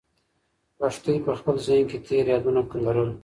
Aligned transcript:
لښتې 0.79 1.13
په 1.25 1.31
خپل 1.39 1.55
ذهن 1.67 1.83
کې 1.89 1.97
تېر 2.07 2.25
یادونه 2.33 2.61
لرل. 2.85 3.09